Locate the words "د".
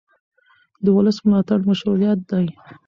0.83-0.85